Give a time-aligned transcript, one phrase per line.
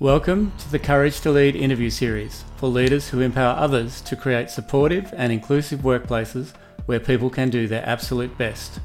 [0.00, 4.48] Welcome to the Courage to Lead interview series for leaders who empower others to create
[4.48, 6.54] supportive and inclusive workplaces
[6.86, 8.78] where people can do their absolute best.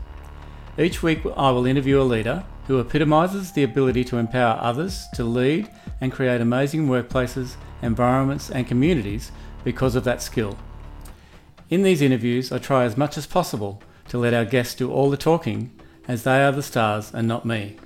[0.76, 5.24] Each week, I will interview a leader who epitomises the ability to empower others to
[5.24, 5.70] lead
[6.02, 9.32] and create amazing workplaces, environments, and communities
[9.64, 10.58] because of that skill.
[11.70, 15.12] In these interviews, I try as much as possible to let our guests do all
[15.12, 17.78] the talking, as they are the stars and not me.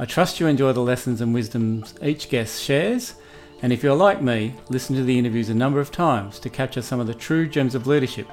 [0.00, 3.16] I trust you enjoy the lessons and wisdoms each guest shares,
[3.62, 6.82] and if you're like me, listen to the interviews a number of times to capture
[6.82, 8.28] some of the true gems of leadership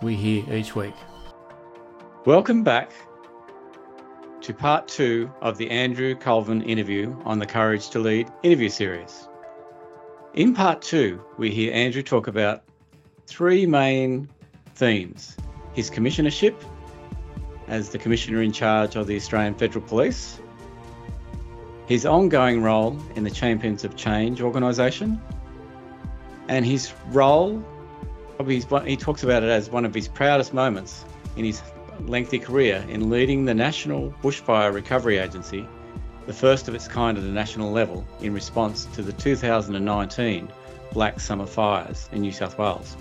[0.00, 0.94] we hear each week.
[2.24, 2.92] Welcome back
[4.40, 9.28] to part two of the Andrew Colvin interview on the Courage to Lead interview series.
[10.32, 12.62] In part two, we hear Andrew talk about
[13.26, 14.26] three main
[14.74, 15.36] themes
[15.74, 16.54] his commissionership
[17.68, 20.39] as the Commissioner in charge of the Australian Federal Police
[21.90, 25.20] his ongoing role in the Champions of Change organisation,
[26.46, 27.60] and his role,
[28.36, 31.60] probably he talks about it as one of his proudest moments in his
[32.02, 35.66] lengthy career in leading the National Bushfire Recovery Agency,
[36.26, 40.48] the first of its kind at a national level in response to the 2019
[40.92, 42.96] Black Summer Fires in New South Wales.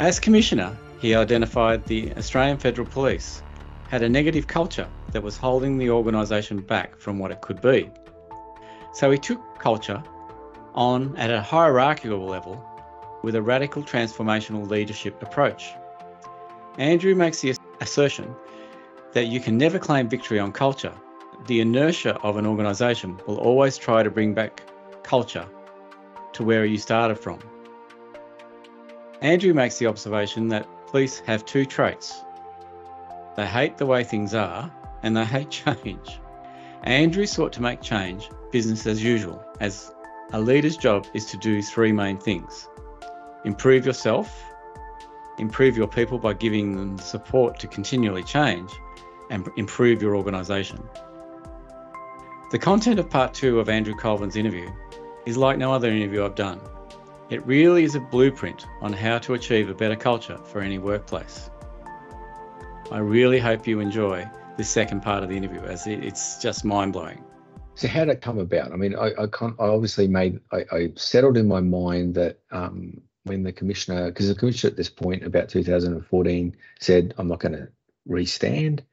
[0.00, 3.40] As Commissioner, he identified the Australian Federal Police
[3.88, 7.90] had a negative culture that was holding the organisation back from what it could be.
[8.92, 10.02] So he took culture
[10.74, 12.62] on at a hierarchical level
[13.22, 15.72] with a radical transformational leadership approach.
[16.78, 18.34] Andrew makes the assertion
[19.12, 20.92] that you can never claim victory on culture.
[21.46, 24.62] The inertia of an organisation will always try to bring back
[25.04, 25.46] culture
[26.32, 27.38] to where you started from.
[29.22, 32.24] Andrew makes the observation that police have two traits
[33.36, 34.70] they hate the way things are
[35.04, 36.18] and they hate change.
[36.82, 39.92] Andrew sought to make change business as usual, as
[40.32, 42.68] a leader's job is to do three main things
[43.44, 44.42] improve yourself,
[45.38, 48.70] improve your people by giving them support to continually change,
[49.30, 50.82] and improve your organisation.
[52.50, 54.70] The content of part two of Andrew Colvin's interview
[55.26, 56.60] is like no other interview I've done.
[57.28, 61.50] It really is a blueprint on how to achieve a better culture for any workplace.
[62.90, 64.26] I really hope you enjoy
[64.56, 67.22] this second part of the interview as it's just mind blowing.
[67.74, 68.72] So how did it come about?
[68.72, 73.00] I mean, I, I, I obviously made, I, I, settled in my mind that um,
[73.24, 77.54] when the commissioner, because the commissioner at this point, about 2014, said, I'm not going
[77.54, 77.68] to
[78.06, 78.84] restand.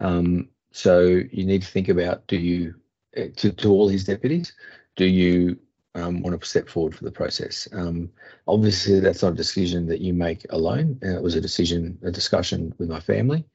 [0.00, 2.74] Um, so you need to think about, do you,
[3.14, 4.52] eh, to, to all his deputies,
[4.96, 5.58] do you
[5.96, 7.66] um, want to step forward for the process.
[7.72, 8.10] Um,
[8.46, 10.98] obviously, that's not a decision that you make alone.
[11.00, 13.46] It was a decision, a discussion with my family.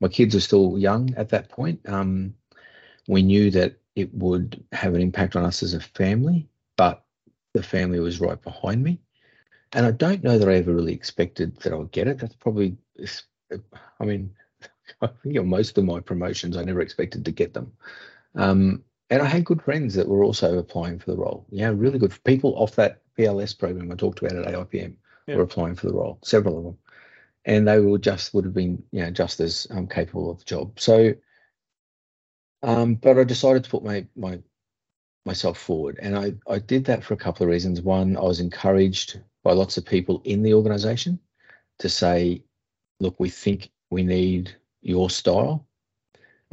[0.00, 1.80] My kids are still young at that point.
[1.88, 2.34] Um,
[3.08, 7.04] we knew that it would have an impact on us as a family, but
[7.54, 9.00] the family was right behind me.
[9.72, 12.18] And I don't know that I ever really expected that I would get it.
[12.18, 12.76] That's probably,
[14.00, 14.30] I mean,
[15.02, 17.72] I think most of my promotions, I never expected to get them.
[18.34, 21.46] Um, and I had good friends that were also applying for the role.
[21.50, 24.94] Yeah, really good people off that PLS program I talked about at AIPM
[25.26, 25.36] yeah.
[25.36, 26.78] were applying for the role, several of them,
[27.44, 30.44] and they were just would have been you know just as um, capable of the
[30.44, 30.78] job.
[30.78, 31.14] So,
[32.62, 34.40] um, but I decided to put my my
[35.24, 37.80] myself forward, and I I did that for a couple of reasons.
[37.80, 41.18] One, I was encouraged by lots of people in the organisation
[41.78, 42.42] to say,
[43.00, 45.66] look, we think we need your style,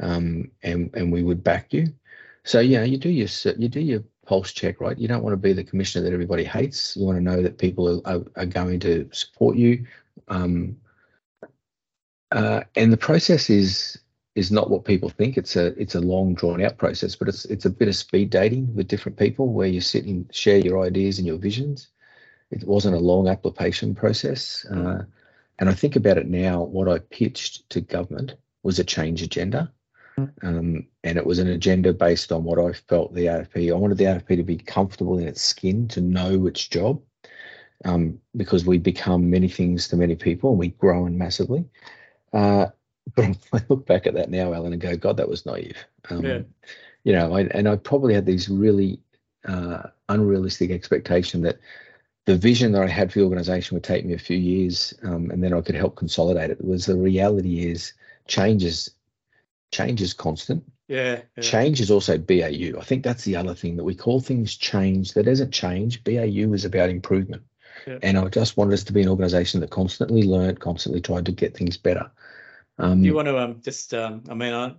[0.00, 1.92] um, and and we would back you.
[2.44, 4.98] So yeah, you do your you do your pulse check, right?
[4.98, 6.96] You don't want to be the commissioner that everybody hates.
[6.96, 9.86] You want to know that people are, are going to support you.
[10.28, 10.76] Um,
[12.32, 13.98] uh, and the process is
[14.34, 15.36] is not what people think.
[15.36, 18.30] It's a it's a long drawn out process, but it's it's a bit of speed
[18.30, 21.88] dating with different people where you sit and share your ideas and your visions.
[22.50, 24.64] It wasn't a long application process.
[24.66, 25.04] Uh,
[25.58, 26.62] and I think about it now.
[26.62, 29.72] What I pitched to government was a change agenda.
[30.42, 33.70] Um, and it was an agenda based on what I felt the AFP.
[33.70, 37.02] I wanted the AFP to be comfortable in its skin, to know its job,
[37.84, 41.64] um, because we become many things to many people and we grow massively.
[42.32, 42.66] Uh,
[43.14, 45.76] but I look back at that now, Alan, and go, God, that was naive.
[46.10, 46.40] Um, yeah.
[47.04, 48.98] You know, I, and I probably had these really
[49.46, 51.58] uh, unrealistic expectation that
[52.24, 55.30] the vision that I had for the organisation would take me a few years, um,
[55.30, 56.64] and then I could help consolidate it.
[56.64, 57.92] Was the reality is
[58.26, 58.90] changes
[59.70, 60.64] change is constant.
[60.88, 62.78] Yeah, yeah, Change is also BAU.
[62.78, 65.14] I think that's the other thing that we call things change.
[65.14, 66.04] That isn't change.
[66.04, 67.42] BAU is about improvement.
[67.86, 67.98] Yeah.
[68.02, 71.32] And I just wanted us to be an organization that constantly learned, constantly tried to
[71.32, 72.10] get things better.
[72.78, 74.76] Um, you want to um, just, um, I mean,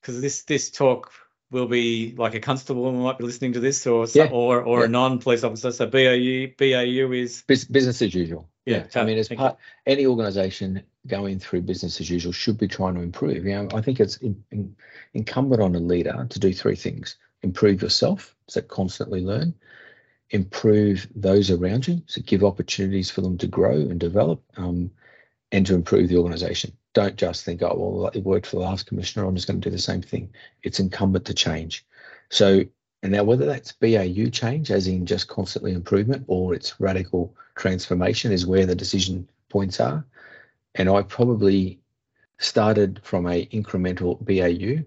[0.00, 1.12] because this this talk
[1.50, 4.28] will be like a constable might be listening to this, or yeah.
[4.30, 4.84] or or yeah.
[4.86, 5.72] a non-police officer.
[5.72, 8.48] So BAU BAU is business as usual.
[8.66, 8.86] Yeah.
[8.94, 13.00] I mean, as part any organisation going through business as usual should be trying to
[13.00, 13.44] improve.
[13.44, 14.74] You know, I think it's in, in,
[15.12, 19.54] incumbent on a leader to do three things: improve yourself, so constantly learn,
[20.30, 24.90] improve those around you, so give opportunities for them to grow and develop, um,
[25.52, 26.72] and to improve the organisation.
[26.92, 29.26] Don't just think, oh well, it worked for the last commissioner.
[29.26, 30.32] I'm just going to do the same thing.
[30.62, 31.84] It's incumbent to change.
[32.30, 32.62] So,
[33.02, 38.32] and now whether that's BAU change, as in just constantly improvement, or it's radical transformation,
[38.32, 40.04] is where the decision points are
[40.74, 41.80] and I probably
[42.38, 44.84] started from a incremental BAU,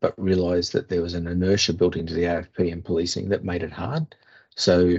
[0.00, 3.62] but realised that there was an inertia built into the AFP and policing that made
[3.62, 4.14] it hard.
[4.56, 4.98] So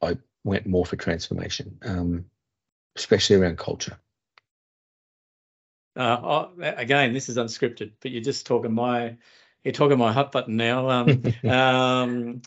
[0.00, 2.26] I went more for transformation, um,
[2.96, 3.98] especially around culture.
[5.94, 9.16] Uh, oh, again, this is unscripted, but you're just talking my
[9.62, 10.88] you're talking my hot button now.
[10.88, 12.42] Um, um,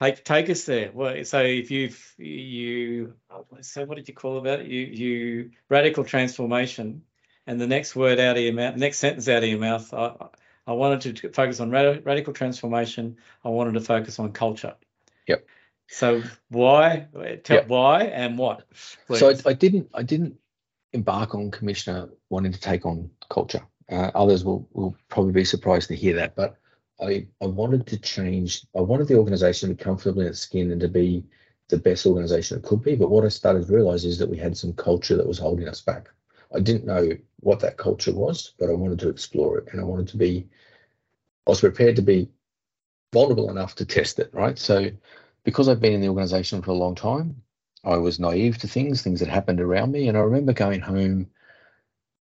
[0.00, 0.90] Take take us there.
[0.94, 3.14] Well, so if you've you
[3.60, 4.66] so what did you call about it?
[4.66, 7.02] You you radical transformation,
[7.46, 9.92] and the next word out of your mouth, next sentence out of your mouth.
[9.92, 10.28] I
[10.66, 13.18] I wanted to focus on rad, radical transformation.
[13.44, 14.74] I wanted to focus on culture.
[15.30, 15.46] Yep.
[15.88, 17.06] So why?
[17.44, 17.68] Tell yep.
[17.68, 18.68] why and what?
[19.06, 19.18] Please.
[19.18, 20.36] So I, I, didn't I didn't
[20.92, 23.62] embark on commissioner wanting to take on culture.
[23.90, 26.56] Uh, others will will probably be surprised to hear that, but
[27.00, 28.66] I, I wanted to change.
[28.76, 31.24] I wanted the organization to be comfortable in its skin and to be
[31.68, 32.94] the best organization it could be.
[32.94, 35.68] But what I started to realize is that we had some culture that was holding
[35.68, 36.08] us back.
[36.54, 37.10] I didn't know
[37.40, 40.48] what that culture was, but I wanted to explore it and I wanted to be,
[41.46, 42.28] I was prepared to be
[43.12, 44.58] vulnerable enough to test it, right?
[44.58, 44.90] So
[45.44, 47.42] because I've been in the organization for a long time,
[47.84, 50.08] I was naive to things, things that happened around me.
[50.08, 51.30] And I remember going home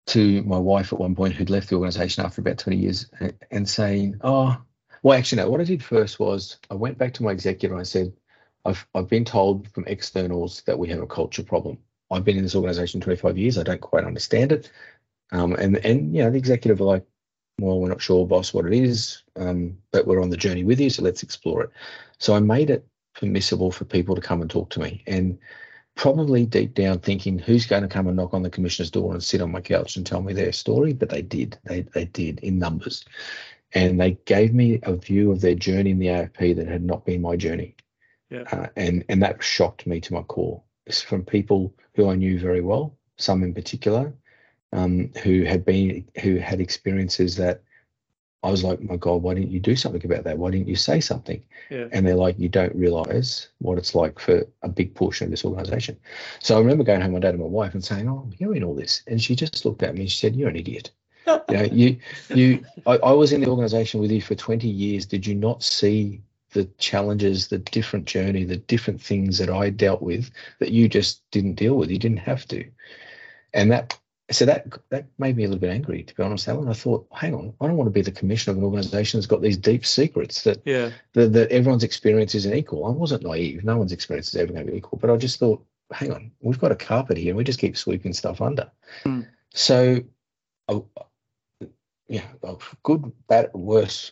[0.07, 3.11] to my wife at one point who'd left the organization after about 20 years
[3.51, 4.61] and saying, Oh,
[5.03, 7.81] well, actually, no, what I did first was I went back to my executive and
[7.81, 8.13] I said,
[8.65, 11.79] I've, I've been told from externals that we have a culture problem.
[12.11, 13.59] I've been in this organization 25 years.
[13.59, 14.71] I don't quite understand it.
[15.33, 17.05] Um, and, and, you know, the executive are like,
[17.61, 20.81] well, we're not sure, boss, what it is, um, but we're on the journey with
[20.81, 21.71] you, so let's explore it.
[22.19, 25.03] So I made it permissible for people to come and talk to me.
[25.07, 25.39] And
[25.95, 29.23] probably deep down thinking who's going to come and knock on the commissioner's door and
[29.23, 30.93] sit on my couch and tell me their story?
[30.93, 31.59] But they did.
[31.65, 33.05] They they did in numbers.
[33.73, 37.05] And they gave me a view of their journey in the AFP that had not
[37.05, 37.75] been my journey.
[38.31, 38.45] Yeah.
[38.51, 40.63] Uh, and and that shocked me to my core.
[40.87, 44.13] It's from people who I knew very well some in particular
[44.75, 47.63] um, who had been who had experiences that
[48.45, 50.37] I was like, my God, why didn't you do something about that?
[50.37, 51.43] Why didn't you say something?
[51.71, 51.87] Yeah.
[51.93, 55.47] And they're like, you don't realize what it's like for a big portion of this
[55.47, 55.97] organization.
[56.41, 58.63] So I remember going home my dad and my wife and saying, oh, I'm hearing
[58.63, 59.03] all this.
[59.07, 60.91] And she just looked at me and she said, you're an idiot.
[61.27, 61.97] you know, you,
[62.29, 65.07] you, I, I was in the organization with you for 20 years.
[65.07, 66.21] Did you not see
[66.53, 71.23] the challenges, the different journey, the different things that I dealt with that you just
[71.31, 71.91] didn't deal with?
[71.91, 72.63] You didn't have to.
[73.55, 73.99] And that
[74.31, 76.69] so that that made me a little bit angry, to be honest, Alan.
[76.69, 79.27] I thought, hang on, I don't want to be the commissioner of an organisation that's
[79.27, 82.87] got these deep secrets that yeah that, that everyone's experience isn't equal.
[82.87, 84.99] I wasn't naive; no one's experience is ever going to be equal.
[84.99, 87.77] But I just thought, hang on, we've got a carpet here, and we just keep
[87.77, 88.71] sweeping stuff under.
[89.05, 89.27] Mm.
[89.53, 90.01] So,
[90.69, 90.81] uh,
[92.09, 92.25] yeah,
[92.83, 94.11] good, bad, worse,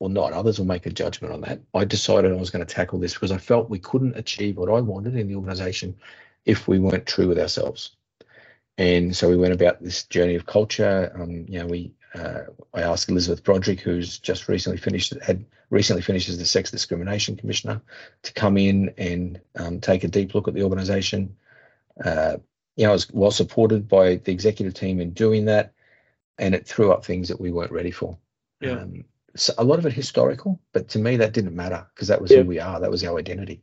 [0.00, 0.32] or not.
[0.32, 1.60] Others will make a judgment on that.
[1.72, 4.70] I decided I was going to tackle this because I felt we couldn't achieve what
[4.70, 5.96] I wanted in the organisation
[6.44, 7.95] if we weren't true with ourselves
[8.78, 11.12] and so we went about this journey of culture.
[11.14, 12.42] Um, you know, we uh,
[12.74, 17.36] I asked Elizabeth Broderick, who's just recently finished had recently finished as the Sex Discrimination
[17.36, 17.80] Commissioner,
[18.22, 21.36] to come in and um, take a deep look at the organisation.
[22.04, 22.36] Uh,
[22.76, 25.72] you know, I was well supported by the executive team in doing that,
[26.38, 28.18] and it threw up things that we weren't ready for.
[28.60, 28.72] Yeah.
[28.72, 29.04] Um,
[29.34, 32.30] so a lot of it historical, but to me that didn't matter because that was
[32.30, 32.38] yeah.
[32.38, 33.62] who we are, that was our identity,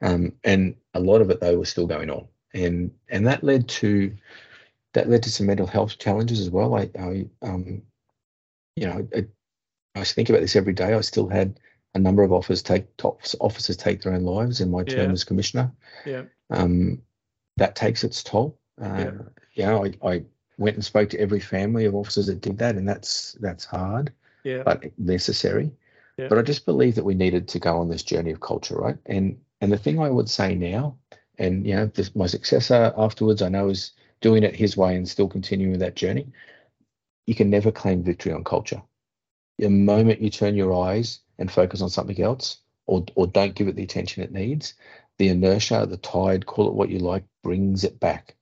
[0.00, 3.68] um, and a lot of it though was still going on, and and that led
[3.68, 4.16] to
[4.92, 6.74] that led to some mental health challenges as well.
[6.74, 7.82] I, I um,
[8.76, 9.26] you know, I,
[9.94, 10.94] I think about this every day.
[10.94, 11.60] I still had
[11.94, 15.12] a number of officers take top officers take their own lives in my term yeah.
[15.12, 15.72] as commissioner.
[16.06, 16.22] Yeah.
[16.50, 17.02] Um,
[17.56, 18.58] that takes its toll.
[18.80, 19.10] Uh,
[19.54, 19.76] yeah.
[19.76, 20.22] I, I
[20.56, 24.12] went and spoke to every family of officers that did that, and that's that's hard.
[24.44, 24.62] Yeah.
[24.64, 25.72] But necessary.
[26.16, 26.28] Yeah.
[26.28, 28.96] But I just believe that we needed to go on this journey of culture, right?
[29.06, 30.96] And and the thing I would say now,
[31.38, 35.08] and you know, this, my successor afterwards, I know is doing it his way and
[35.08, 36.26] still continuing that journey,
[37.26, 38.82] you can never claim victory on culture.
[39.58, 43.68] The moment you turn your eyes and focus on something else, or or don't give
[43.68, 44.74] it the attention it needs,
[45.18, 48.36] the inertia, the tide, call it what you like, brings it back.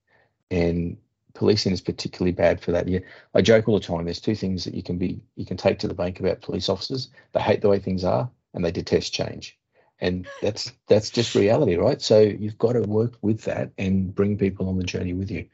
[0.50, 0.97] And
[1.35, 2.88] policing is particularly bad for that.
[2.88, 3.00] Yeah,
[3.35, 4.04] I joke all the time.
[4.04, 6.68] There's two things that you can be you can take to the bank about police
[6.68, 7.11] officers.
[7.32, 9.58] They hate the way things are, and they detest change.
[10.00, 12.00] And that's that's just reality, right?
[12.00, 15.46] So you've got to work with that and bring people on the journey with you.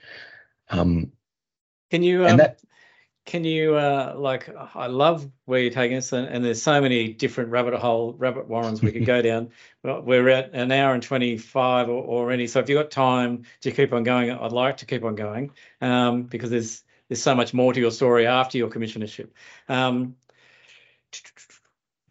[0.68, 1.12] Um,
[1.90, 2.60] can you um, that,
[3.24, 7.12] can you uh, like I love where you're taking us, and, and, there's so many
[7.12, 9.50] different rabbit hole rabbit warrens we could go down.
[9.82, 13.92] We're at an hour and 25 or, already, so if you've got time to keep
[13.92, 17.72] on going, I'd like to keep on going um, because there's there's so much more
[17.72, 19.28] to your story after your commissionership.
[19.68, 20.16] Um,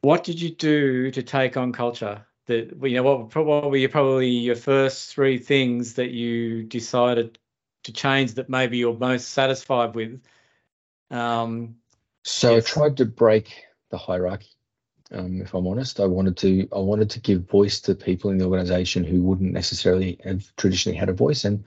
[0.04, 2.26] what did you do to take on culture?
[2.46, 7.40] That you know, what, what were you probably your first three things that you decided
[7.84, 10.22] to change that maybe you're most satisfied with
[11.14, 11.76] um,
[12.24, 12.66] so yes.
[12.66, 13.54] I tried to break
[13.92, 14.50] the hierarchy.
[15.12, 18.40] Um, if I'm honest, I wanted to I wanted to give voice to people in
[18.40, 21.46] the organisation who wouldn't necessarily have traditionally had a voice.
[21.46, 21.64] And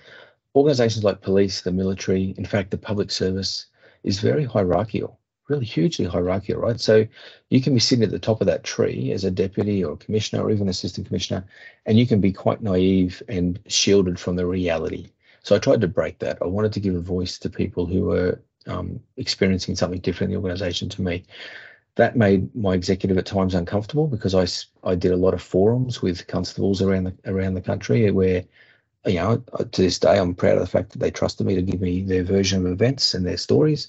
[0.57, 3.67] organisations like police, the military, in fact, the public service
[4.03, 6.81] is very hierarchical, really hugely hierarchical, right?
[6.81, 7.07] So
[7.51, 9.97] you can be sitting at the top of that tree as a deputy or a
[9.97, 11.45] commissioner or even assistant commissioner,
[11.85, 15.11] and you can be quite naive and shielded from the reality.
[15.43, 16.39] So I tried to break that.
[16.43, 20.41] I wanted to give a voice to people who were um, experiencing something different in
[20.41, 21.25] the organisation to me.
[21.95, 24.47] That made my executive at times uncomfortable because I,
[24.87, 28.45] I did a lot of forums with constables around the around the country where,
[29.07, 31.63] you know, to this day I'm proud of the fact that they trusted me to
[31.63, 33.89] give me their version of events and their stories.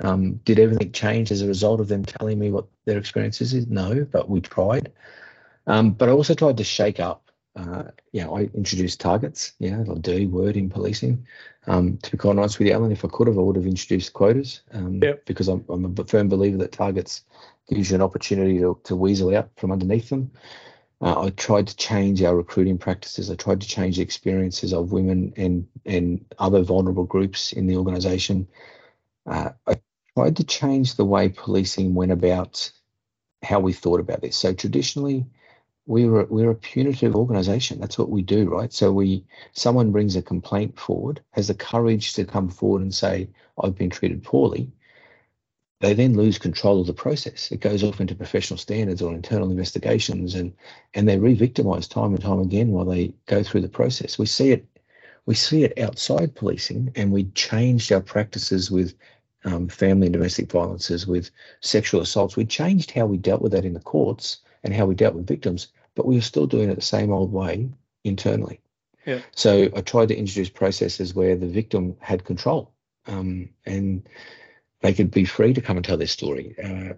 [0.00, 3.66] Um, did everything change as a result of them telling me what their experiences is?
[3.66, 4.92] No, but we tried.
[5.66, 7.28] Um, but I also tried to shake up
[7.58, 9.52] uh, yeah, I introduced targets.
[9.58, 11.26] Yeah, a dirty word in policing.
[11.66, 13.66] Um, to be quite honest with you, Alan, if I could have, I would have
[13.66, 14.62] introduced quotas.
[14.72, 15.26] Um, yep.
[15.26, 17.24] Because I'm, I'm a firm believer that targets
[17.68, 20.30] gives you an opportunity to, to weasel out from underneath them.
[21.00, 23.30] Uh, I tried to change our recruiting practices.
[23.30, 27.76] I tried to change the experiences of women and and other vulnerable groups in the
[27.76, 28.48] organisation.
[29.26, 29.76] Uh, I
[30.18, 32.72] tried to change the way policing went about
[33.44, 34.34] how we thought about this.
[34.34, 35.24] So traditionally,
[35.86, 37.78] we're a, we're a punitive organization.
[37.78, 38.72] That's what we do, right?
[38.72, 43.28] So we someone brings a complaint forward, has the courage to come forward and say,
[43.62, 44.72] "I've been treated poorly."
[45.78, 47.52] They then lose control of the process.
[47.52, 50.52] It goes off into professional standards or internal investigations, and
[50.94, 54.18] and they're re-victimized time and time again while they go through the process.
[54.18, 54.66] We see it,
[55.26, 58.94] we see it outside policing, and we changed our practices with
[59.44, 61.30] um, family and domestic violences, with
[61.60, 62.36] sexual assaults.
[62.36, 65.26] We changed how we dealt with that in the courts and how we dealt with
[65.26, 65.68] victims
[65.98, 67.68] but we were still doing it the same old way
[68.04, 68.60] internally.
[69.04, 69.18] Yeah.
[69.34, 72.72] So I tried to introduce processes where the victim had control
[73.08, 74.08] um, and
[74.80, 76.54] they could be free to come and tell their story.
[76.62, 76.94] Uh,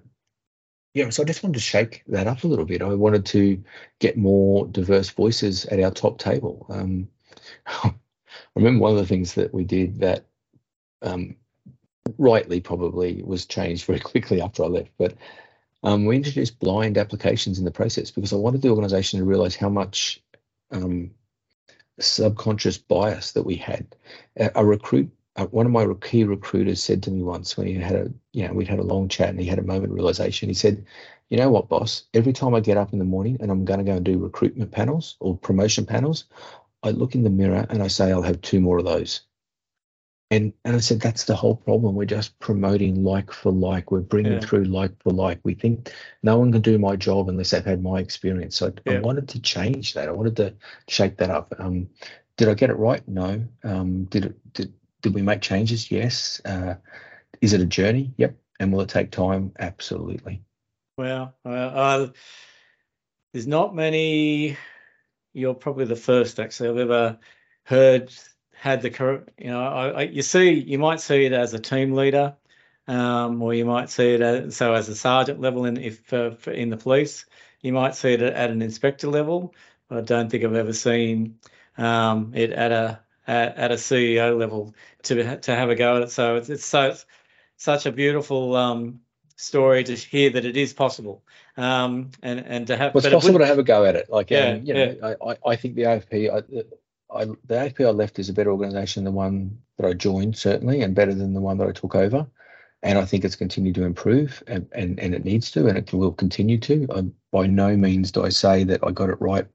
[0.93, 2.83] yeah, so I just wanted to shake that up a little bit.
[2.83, 3.65] I wanted to
[4.01, 6.67] get more diverse voices at our top table.
[6.69, 7.09] Um,
[7.67, 7.95] I
[8.55, 10.27] remember one of the things that we did that
[11.01, 11.37] um,
[12.19, 15.15] rightly probably was changed very quickly after I left, but
[15.83, 19.57] um, we introduced blind applications in the process because I wanted the organization to realize
[19.57, 20.23] how much
[20.71, 21.11] um,
[21.99, 23.97] subconscious bias that we had.
[24.37, 27.75] A, a recruit, uh, one of my key recruiters said to me once when he
[27.75, 29.93] had a, you know, we'd had a long chat and he had a moment of
[29.93, 30.49] realization.
[30.49, 30.85] He said,
[31.31, 32.05] "You know what, boss?
[32.13, 34.19] Every time I get up in the morning and I'm going to go and do
[34.19, 36.25] recruitment panels or promotion panels,
[36.83, 39.23] I look in the mirror and I say I'll have two more of those."
[40.33, 41.97] And and I said that's the whole problem.
[41.97, 43.91] We're just promoting like for like.
[43.91, 44.41] We're bringing yeah.
[44.41, 45.41] through like for like.
[45.43, 48.57] We think no one can do my job unless they've had my experience.
[48.57, 48.95] So yeah.
[48.95, 50.09] I wanted to change that.
[50.09, 50.55] I wanted to
[50.89, 51.53] shake that up.
[51.59, 51.89] Um,
[52.37, 53.07] did I get it right?
[53.09, 53.45] No.
[53.65, 54.53] Um, did it?
[54.53, 54.73] Did
[55.03, 55.91] did we make changes?
[55.91, 56.41] Yes.
[56.45, 56.75] Uh,
[57.41, 58.13] is it a journey?
[58.17, 58.37] Yep.
[58.61, 59.53] And will it take time?
[59.59, 60.43] Absolutely.
[60.97, 62.09] Well, uh, uh,
[63.33, 64.57] there's not many.
[65.33, 67.19] You're probably the first actually I've ever
[67.65, 68.13] heard
[68.61, 71.95] had the you know I, I, you see you might see it as a team
[71.95, 72.35] leader
[72.87, 76.33] um, or you might see it as, so as a sergeant level in if uh,
[76.47, 77.25] in the police.
[77.63, 79.55] You might see it at an inspector level
[79.89, 81.39] but I don't think I've ever seen
[81.79, 84.75] um, it at a at, at, a CEO level
[85.05, 86.11] to to have a go at it.
[86.11, 87.07] So it's, it's so it's
[87.57, 89.01] such a beautiful um,
[89.37, 91.23] story to hear that it is possible
[91.57, 94.11] um, and and to have well, it's possible it to have a go at it.
[94.11, 95.15] Like yeah, um, you know yeah.
[95.27, 96.79] I, I think the AFP
[97.15, 100.37] I, the AFP I left is a better organisation than the one that I joined,
[100.37, 102.27] certainly, and better than the one that I took over.
[102.83, 105.93] And I think it's continued to improve, and, and, and it needs to, and it
[105.93, 106.87] will continue to.
[106.95, 109.47] I, by no means do I say that I got it right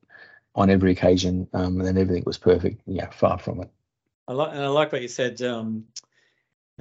[0.54, 2.82] on every occasion, um, and then everything was perfect.
[2.86, 3.70] Yeah, far from it.
[4.28, 5.42] I like, and I like what you said.
[5.42, 5.86] Um,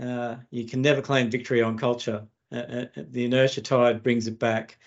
[0.00, 2.26] uh, you can never claim victory on culture.
[2.52, 4.78] Uh, uh, the inertia tide brings it back.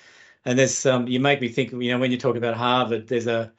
[0.45, 1.71] And there's um, you make me think.
[1.71, 3.51] You know, when you talk about Harvard, there's a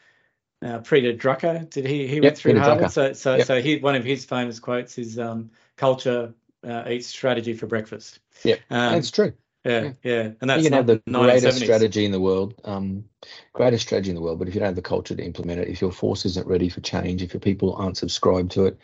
[0.62, 1.68] uh, Peter Drucker.
[1.70, 2.86] Did he he yep, went through Peter Harvard?
[2.86, 2.92] Drucker.
[2.92, 3.46] So so yep.
[3.46, 6.34] so he one of his famous quotes is um, culture
[6.66, 8.20] uh, eats strategy for breakfast.
[8.44, 9.32] Yeah, um, that's true.
[9.64, 13.04] Yeah, yeah, and that's you can have the greatest strategy in the world, um,
[13.52, 15.68] greatest strategy in the world, but if you don't have the culture to implement it,
[15.68, 18.78] if your force isn't ready for change, if your people aren't subscribed to it,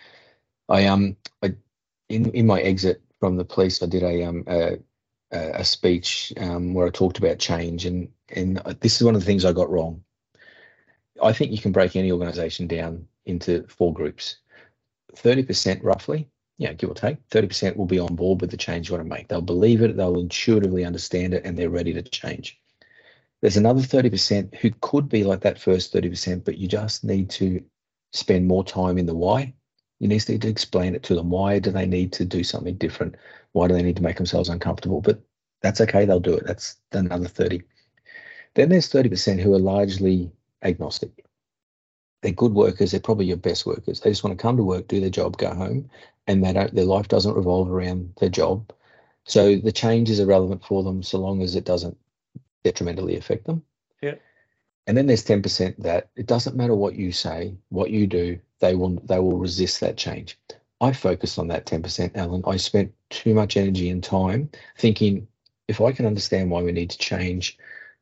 [0.69, 1.55] I um, I
[2.09, 4.79] in in my exit from the police, I did a um a,
[5.31, 9.27] a speech um where I talked about change, and and this is one of the
[9.27, 10.05] things I got wrong.
[11.23, 14.37] I think you can break any organization down into four groups.
[15.15, 16.29] 30% roughly
[16.59, 19.15] yeah, give or take, 30% will be on board with the change you want to
[19.15, 19.29] make.
[19.29, 22.61] They'll believe it, they'll intuitively understand it, and they're ready to change.
[23.41, 27.63] There's another 30% who could be like that first 30%, but you just need to
[28.13, 29.53] spend more time in the why.
[29.99, 31.31] You need to explain it to them.
[31.31, 33.17] Why do they need to do something different?
[33.53, 35.01] Why do they need to make themselves uncomfortable?
[35.01, 35.21] But
[35.61, 36.47] that's okay, they'll do it.
[36.47, 37.63] That's another 30.
[38.55, 40.31] Then there's 30% who are largely
[40.65, 41.25] agnostic
[42.25, 42.91] they're good workers.
[42.91, 44.01] They're probably your best workers.
[44.01, 45.91] They just want to come to work, do their job, go home,
[46.27, 46.71] and they don't.
[46.71, 48.73] Uh, their life doesn't revolve around their job.
[49.27, 51.99] So the change is irrelevant for them so long as it doesn't
[52.65, 53.63] detrimentally affect them.
[54.01, 54.15] Yeah.
[54.87, 58.41] And then there's ten percent that it doesn't matter what you say, what you do,
[58.61, 60.39] they will they will resist that change.
[60.81, 62.43] I focused on that ten percent, Alan.
[62.47, 65.29] I spent too much energy and time thinking
[65.69, 67.59] if I can understand why we need to change.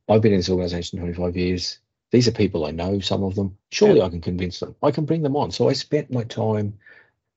[0.08, 1.78] I've been in this organization 25 years
[2.12, 3.56] these are people I know, some of them.
[3.70, 4.04] Surely yeah.
[4.04, 4.76] I can convince them.
[4.82, 5.50] I can bring them on.
[5.50, 6.78] So I spent my time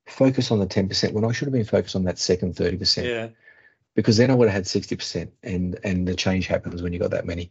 [0.05, 3.05] focused on the 10% when I should have been focused on that second 30%.
[3.05, 3.29] Yeah.
[3.95, 7.11] Because then I would have had 60% and and the change happens when you got
[7.11, 7.49] that many.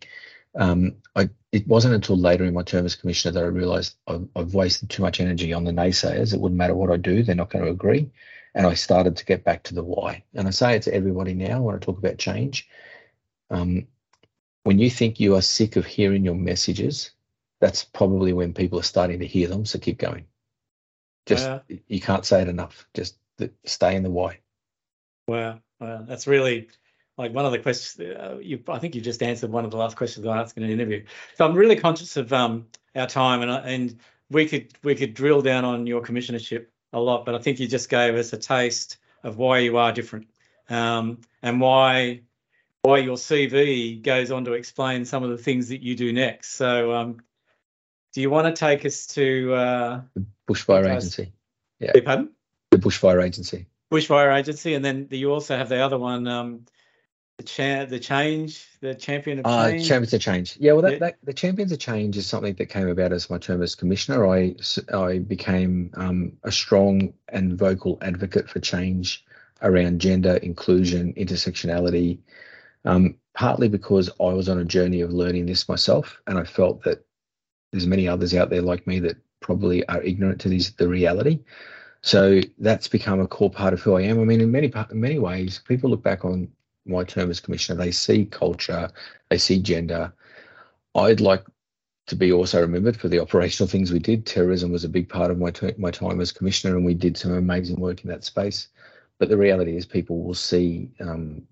[0.55, 4.29] Um, I it wasn't until later in my term as commissioner that I realized I've,
[4.37, 6.35] I've wasted too much energy on the naysayers.
[6.35, 8.11] It wouldn't matter what I do, they're not going to agree.
[8.55, 10.25] And I started to get back to the why.
[10.35, 12.69] And I say it to everybody now when I talk about change.
[13.51, 13.89] Um,
[14.65, 17.13] when you think you are sick of hearing your messages,
[17.61, 19.65] that's probably when people are starting to hear them.
[19.65, 20.27] So keep going.
[21.27, 21.63] Just wow.
[21.87, 22.87] you can't say it enough.
[22.93, 23.17] Just
[23.65, 24.41] stay in the why.
[25.27, 26.69] Wow, wow, that's really
[27.17, 28.07] like one of the questions.
[28.07, 30.65] Uh, you, I think you just answered one of the last questions I asked in
[30.65, 31.05] an interview.
[31.37, 35.41] So I'm really conscious of um, our time, and and we could we could drill
[35.41, 38.99] down on your commissionership a lot, but I think you just gave us a taste
[39.23, 40.29] of why you are different,
[40.69, 42.21] um, and why
[42.85, 46.51] why your CV goes on to explain some of the things that you do next.
[46.51, 47.23] So um,
[48.13, 51.33] do you want to take us to uh, the Bushfire Agency?
[51.81, 51.93] Yeah.
[52.05, 52.31] Pardon?
[52.71, 53.67] The Bushfire Agency.
[53.91, 56.67] Bushfire Agency, and then you also have the other one, um,
[57.39, 59.85] the cha- the change, the champion of ah, change.
[59.85, 60.57] Uh, champions of change.
[60.61, 60.99] Yeah, well, that, yeah.
[60.99, 64.29] that, the champions of change is something that came about as my term as commissioner.
[64.29, 64.57] I
[64.93, 69.25] I became um, a strong and vocal advocate for change
[69.63, 72.19] around gender inclusion, intersectionality.
[72.85, 76.83] Um, partly because I was on a journey of learning this myself, and I felt
[76.85, 77.05] that
[77.73, 81.41] there's many others out there like me that probably are ignorant to the reality.
[82.03, 84.21] So that's become a core part of who I am.
[84.21, 86.49] I mean, in many in many ways, people look back on
[86.87, 88.91] my term as commissioner, they see culture,
[89.31, 90.13] they see gender.
[90.95, 91.45] I'd like
[92.07, 94.27] to be also remembered for the operational things we did.
[94.27, 97.33] Terrorism was a big part of my my time as commissioner, and we did some
[97.33, 98.69] amazing work in that space.
[99.19, 101.47] But the reality is, people will see um,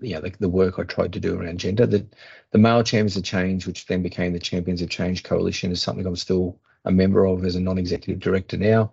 [0.00, 1.86] you know the, the work I tried to do around gender.
[1.86, 2.06] The
[2.50, 6.06] the male champions of change, which then became the Champions of Change Coalition, is something
[6.06, 8.92] I'm still a member of as a non-executive director now,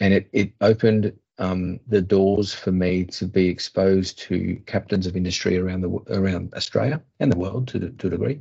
[0.00, 5.16] and it it opened um, the doors for me to be exposed to captains of
[5.16, 8.40] industry around the around Australia and the world to to a degree,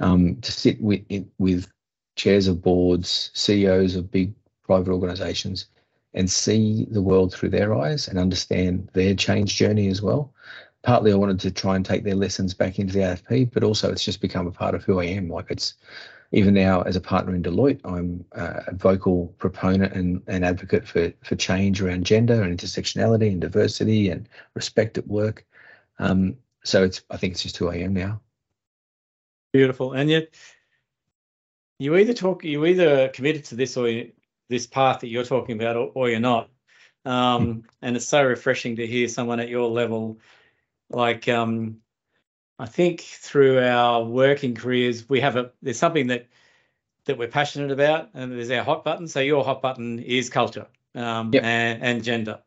[0.00, 1.02] um, to sit with
[1.38, 1.70] with
[2.16, 5.66] chairs of boards, CEOs of big private organisations,
[6.14, 10.32] and see the world through their eyes and understand their change journey as well
[10.82, 13.90] partly I wanted to try and take their lessons back into the AFP, but also
[13.90, 15.28] it's just become a part of who I am.
[15.28, 15.74] Like it's
[16.32, 21.12] even now as a partner in Deloitte, I'm a vocal proponent and, and advocate for
[21.24, 25.46] for change around gender and intersectionality and diversity and respect at work.
[25.98, 28.20] Um, so it's I think it's just who I am now.
[29.52, 30.34] Beautiful, and yet
[31.78, 34.04] you either talk you either committed to this or
[34.48, 36.50] this path that you're talking about, or, or you're not.
[37.04, 37.60] Um, hmm.
[37.80, 40.18] and it's so refreshing to hear someone at your level
[40.90, 41.78] like um,
[42.58, 46.26] I think through our working careers, we have a there's something that
[47.04, 49.08] that we're passionate about, and there's our hot button.
[49.08, 51.44] So your hot button is culture um, yep.
[51.44, 52.40] and, and gender.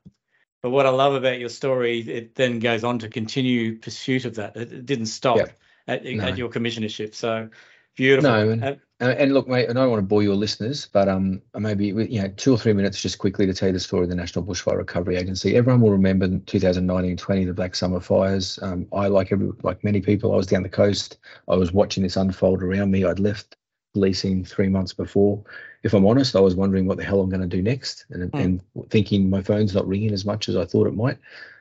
[0.62, 4.36] But what I love about your story, it then goes on to continue pursuit of
[4.36, 4.56] that.
[4.56, 5.60] It, it didn't stop yep.
[5.88, 6.24] at, no.
[6.24, 7.16] at your commissionership.
[7.16, 7.50] So
[7.96, 8.30] beautiful.
[8.30, 11.88] No, and, and look, mate, I don't want to bore your listeners, but um, maybe
[11.88, 14.16] you know two or three minutes just quickly to tell you the story of the
[14.16, 15.56] National Bushfire Recovery Agency.
[15.56, 18.60] Everyone will remember 2019-20, the Black Summer fires.
[18.62, 21.18] Um, I like every like many people, I was down the coast.
[21.48, 23.04] I was watching this unfold around me.
[23.04, 23.56] I'd left
[23.94, 25.44] policing three months before.
[25.84, 28.32] If I'm honest, I was wondering what the hell I'm going to do next, and,
[28.32, 28.40] mm.
[28.40, 28.62] and
[28.92, 31.18] thinking my phone's not ringing as much as I thought it might.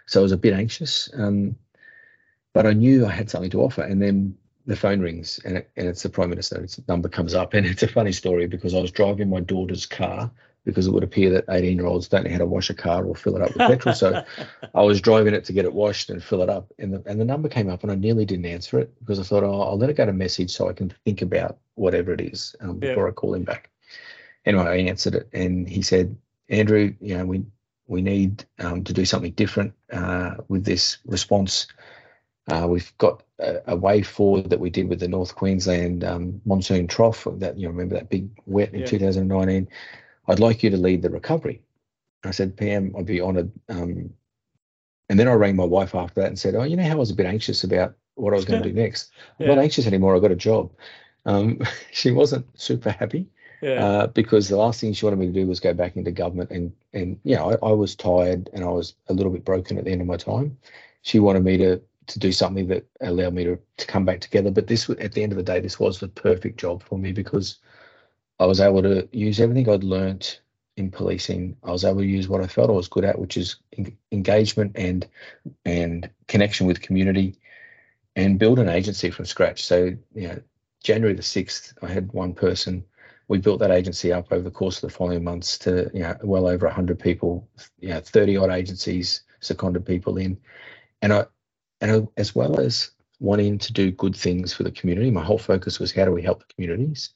[0.07, 1.09] So I was a bit anxious.
[1.15, 1.57] Um,
[2.53, 5.71] but I knew I had something to offer, and then the phone rings, and, it,
[5.77, 6.61] and it's the prime minister.
[6.63, 9.87] Its number comes up, and it's a funny story because I was driving my daughter's
[9.87, 10.31] car
[10.65, 13.05] because it would appear that 18 year olds don't know how to wash a car
[13.05, 13.95] or fill it up with petrol.
[13.95, 14.23] So
[14.75, 16.73] I was driving it to get it washed and fill it up.
[16.79, 19.23] And the, and the number came up and I nearly didn't answer it because I
[19.23, 22.21] thought, oh, I'll let it go to message so I can think about whatever it
[22.21, 23.09] is um, before.
[23.09, 23.71] I call him back.
[24.45, 26.17] Anyway, I answered it and he said,
[26.49, 27.45] Andrew, you know, we,
[27.87, 31.69] we need um, to do something different uh, with this response.
[32.51, 36.41] Uh, we've got a, a, way forward that we did with the North Queensland um,
[36.45, 37.27] monsoon trough.
[37.39, 38.87] That you know, remember that big wet in yeah.
[38.87, 39.69] 2019.
[40.29, 41.63] I'd like you to lead the recovery.
[42.25, 43.51] I said, PM, I'd be honoured.
[43.69, 44.11] Um,
[45.09, 46.97] and then I rang my wife after that and said, Oh, you know how I
[46.97, 49.11] was a bit anxious about what I was going to do next?
[49.39, 49.55] I'm yeah.
[49.55, 50.15] not anxious anymore.
[50.15, 50.71] I got a job.
[51.27, 53.27] Um, she wasn't super happy
[53.61, 53.85] yeah.
[53.85, 56.51] uh, because the last thing she wanted me to do was go back into government.
[56.51, 59.79] And, and you know, I, I was tired and I was a little bit broken
[59.79, 60.57] at the end of my time.
[61.03, 64.51] She wanted me to to do something that allowed me to, to come back together.
[64.51, 67.13] But this, at the end of the day, this was the perfect job for me
[67.13, 67.59] because
[68.39, 70.41] I was able to use everything I'd learnt
[70.77, 71.57] in policing.
[71.63, 73.57] I was able to use what I felt I was good at, which is
[74.11, 75.07] engagement and
[75.65, 77.39] and connection with community,
[78.17, 79.65] and build an agency from scratch.
[79.65, 80.41] So you know,
[80.83, 82.85] January the sixth, I had one person.
[83.29, 86.17] We built that agency up over the course of the following months to you know
[86.23, 90.39] well over hundred people, you know, thirty odd agencies seconded people in,
[91.03, 91.27] and I
[91.81, 92.91] and as well as
[93.21, 95.11] wanting to do good things for the community.
[95.11, 97.11] My whole focus was how do we help the communities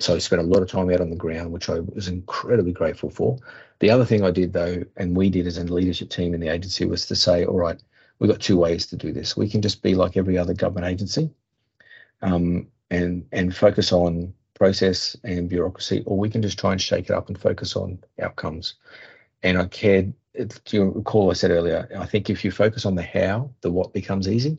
[0.00, 2.72] so I spent a lot of time out on the ground, which I was incredibly
[2.72, 3.38] grateful for.
[3.80, 6.48] The other thing I did, though, and we did as a leadership team in the
[6.48, 7.80] agency, was to say, all right,
[8.18, 9.36] we've got two ways to do this.
[9.36, 11.30] We can just be like every other government agency
[12.22, 17.06] um, and, and focus on process and bureaucracy, or we can just try and shake
[17.06, 18.74] it up and focus on outcomes.
[19.42, 22.94] And I cared, do you recall I said earlier, I think if you focus on
[22.94, 24.58] the how, the what becomes easy.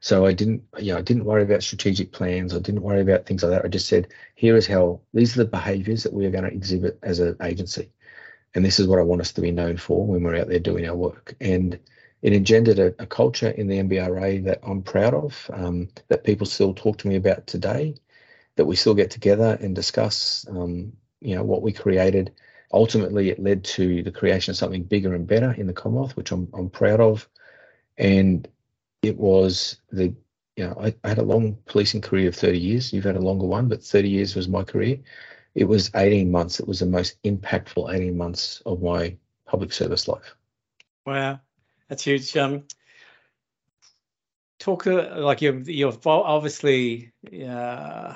[0.00, 2.54] So I didn't, you know, I didn't worry about strategic plans.
[2.54, 3.64] I didn't worry about things like that.
[3.64, 6.52] I just said, here is how these are the behaviours that we are going to
[6.52, 7.90] exhibit as an agency,
[8.54, 10.60] and this is what I want us to be known for when we're out there
[10.60, 11.34] doing our work.
[11.40, 11.78] And
[12.22, 16.46] it engendered a, a culture in the NBRA that I'm proud of, um, that people
[16.46, 17.96] still talk to me about today,
[18.56, 22.32] that we still get together and discuss, um, you know, what we created.
[22.72, 26.32] Ultimately, it led to the creation of something bigger and better in the Commonwealth, which
[26.32, 27.28] I'm, I'm proud of.
[27.98, 28.48] And
[29.02, 30.14] it was the
[30.56, 32.92] you know I, I, had a long policing career of 30 years.
[32.92, 34.98] You've had a longer one but 30 years was my career.
[35.54, 36.58] It was 18 months.
[36.58, 40.34] It was the most impactful 18 months of my public service life.
[41.06, 41.40] Wow.
[41.88, 42.36] That's huge.
[42.36, 42.64] Um
[44.58, 47.12] talk uh, like you're you're obviously
[47.46, 48.14] uh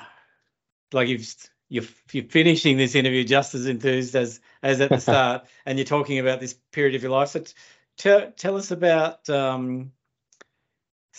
[0.91, 1.35] like you've
[1.69, 5.85] you're, you're finishing this interview just as enthused as as at the start and you're
[5.85, 7.43] talking about this period of your life so
[7.97, 9.91] t- tell us about um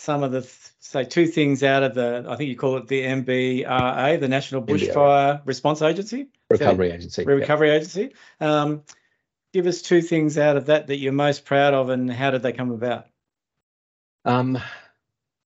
[0.01, 0.41] some of the
[0.79, 4.61] say two things out of the I think you call it the NBRA, the National
[4.61, 7.75] Bushfire Response Agency, Recovery Agency, Recovery yeah.
[7.75, 8.13] Agency.
[8.39, 8.81] Um,
[9.53, 12.41] give us two things out of that that you're most proud of, and how did
[12.41, 13.05] they come about?
[14.25, 14.57] Um,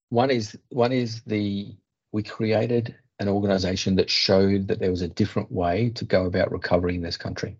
[0.08, 1.74] one is one is the
[2.12, 6.52] we created an organisation that showed that there was a different way to go about
[6.52, 7.56] recovery in this country,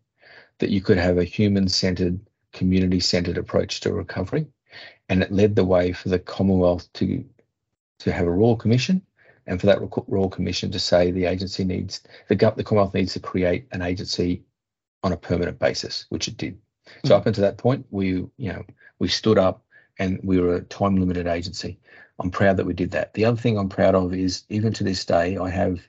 [0.58, 2.20] that you could have a human-centered,
[2.52, 4.46] community-centered approach to recovery
[5.08, 7.24] and it led the way for the Commonwealth to
[7.98, 9.02] to have a royal commission,
[9.46, 13.20] and for that royal commission to say the agency needs the the Commonwealth needs to
[13.20, 14.42] create an agency
[15.02, 16.58] on a permanent basis, which it did.
[17.04, 17.20] So hmm.
[17.20, 18.64] up until that point, we you know
[18.98, 19.64] we stood up
[19.98, 21.78] and we were a time limited agency.
[22.18, 23.12] I'm proud that we did that.
[23.14, 25.80] The other thing I'm proud of is even to this day, I have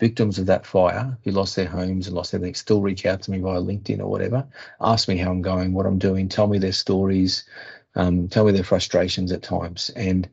[0.00, 3.30] victims of that fire who lost their homes and lost everything still reach out to
[3.30, 4.46] me via LinkedIn or whatever,
[4.80, 7.44] ask me how I'm going, what I'm doing, tell me their stories,
[7.96, 9.90] um, tell me their frustrations at times.
[9.96, 10.28] And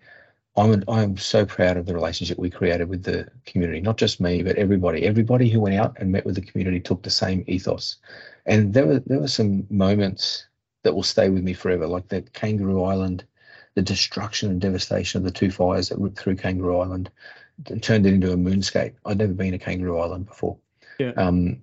[0.58, 4.42] I'm I'm so proud of the relationship we created with the community, not just me,
[4.42, 5.04] but everybody.
[5.04, 7.98] Everybody who went out and met with the community took the same ethos.
[8.46, 10.46] And there were there were some moments
[10.84, 13.26] that will stay with me forever, like that Kangaroo Island,
[13.76, 17.10] the destruction and devastation of the two fires that ripped through Kangaroo Island,
[17.68, 18.94] and turned it into a moonscape.
[19.06, 20.58] I'd never been to Kangaroo Island before.
[21.00, 21.12] Yeah.
[21.18, 21.62] Um,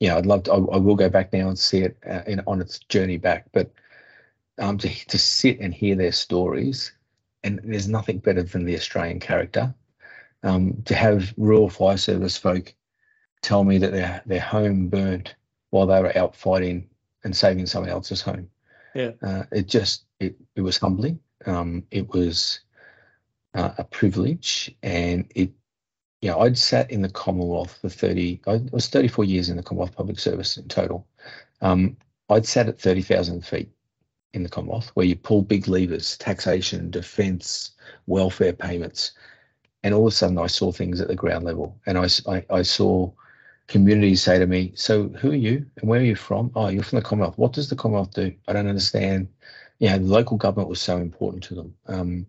[0.00, 0.52] yeah, I'd love to.
[0.52, 3.46] I, I will go back now and see it uh, in, on its journey back,
[3.52, 3.70] but
[4.58, 6.92] um, to, to sit and hear their stories.
[7.44, 9.72] And there's nothing better than the Australian character.
[10.42, 12.74] Um, to have rural Fire Service folk
[13.42, 15.36] tell me that their, their home burnt
[15.70, 16.88] while they were out fighting
[17.22, 18.50] and saving someone else's home.
[18.94, 19.12] Yeah.
[19.22, 21.20] Uh, it just, it, it was humbling.
[21.46, 22.60] Um, it was
[23.54, 25.52] uh, a privilege and it
[26.20, 29.62] you know, I'd sat in the Commonwealth for 30, I was 34 years in the
[29.62, 31.06] Commonwealth Public Service in total.
[31.60, 31.96] Um,
[32.28, 33.70] I'd sat at 30,000 feet
[34.34, 37.72] in the Commonwealth where you pull big levers, taxation, defence,
[38.06, 39.12] welfare payments.
[39.84, 42.44] And all of a sudden I saw things at the ground level and I, I,
[42.50, 43.12] I saw
[43.68, 46.50] communities say to me, so who are you and where are you from?
[46.56, 47.38] Oh, you're from the Commonwealth.
[47.38, 48.34] What does the Commonwealth do?
[48.48, 49.28] I don't understand.
[49.80, 51.74] Know, local government was so important to them.
[51.86, 52.26] Um,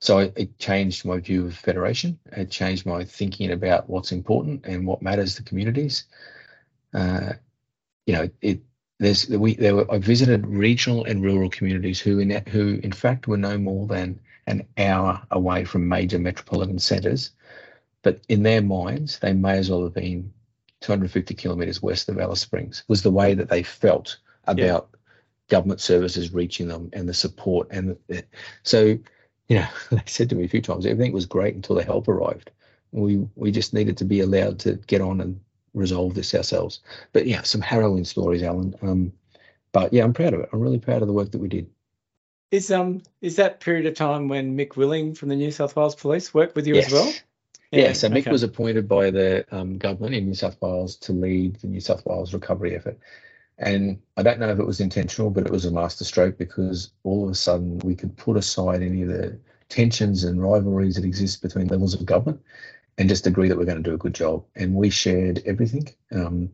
[0.00, 2.18] so it, it, changed my view of federation.
[2.32, 6.04] It changed my thinking about what's important and what matters to communities.
[6.92, 7.34] Uh,
[8.06, 8.62] you know, it
[8.98, 13.26] there's we there were I visited regional and rural communities who in who in fact
[13.26, 17.30] were no more than an hour away from major metropolitan centres,
[18.02, 20.32] but in their minds they may as well have been
[20.80, 22.84] 250 kilometres west of Alice Springs.
[22.88, 24.98] Was the way that they felt about yeah.
[25.52, 28.24] Government services reaching them and the support and the,
[28.62, 28.98] so
[29.48, 32.08] you know, they said to me a few times, everything was great until the help
[32.08, 32.50] arrived.
[32.90, 35.40] We we just needed to be allowed to get on and
[35.74, 36.80] resolve this ourselves.
[37.12, 38.74] But yeah, some harrowing stories, Alan.
[38.80, 39.12] Um,
[39.72, 40.48] but yeah, I'm proud of it.
[40.52, 41.68] I'm really proud of the work that we did.
[42.50, 45.94] Is um is that period of time when Mick Willing from the New South Wales
[45.94, 46.86] Police worked with you yes.
[46.86, 47.12] as well?
[47.70, 48.30] Yeah, yeah so Mick okay.
[48.30, 52.04] was appointed by the um, government in New South Wales to lead the New South
[52.06, 52.98] Wales recovery effort.
[53.62, 57.24] And I don't know if it was intentional, but it was a masterstroke because all
[57.24, 61.42] of a sudden we could put aside any of the tensions and rivalries that exist
[61.42, 62.40] between levels of government
[62.98, 64.44] and just agree that we're going to do a good job.
[64.56, 65.88] And we shared everything.
[66.12, 66.50] Um,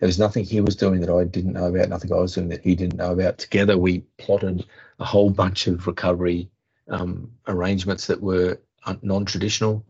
[0.00, 2.48] there was nothing he was doing that I didn't know about, nothing I was doing
[2.48, 3.38] that he didn't know about.
[3.38, 4.66] Together, we plotted
[4.98, 6.50] a whole bunch of recovery
[6.90, 8.58] um, arrangements that were
[9.02, 9.84] non traditional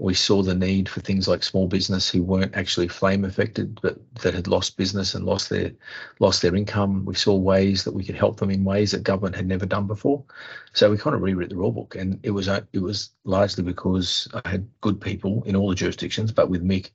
[0.00, 3.98] we saw the need for things like small business who weren't actually flame affected but
[4.22, 5.72] that had lost business and lost their
[6.20, 7.04] lost their income.
[7.04, 9.86] We saw ways that we could help them in ways that government had never done
[9.86, 10.24] before.
[10.72, 11.96] So we kind of rewrote the rule book.
[11.96, 15.74] And it was uh, it was largely because i had good people in all the
[15.74, 16.90] jurisdictions but with mick